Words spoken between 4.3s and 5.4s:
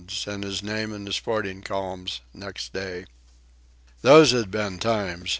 had been times!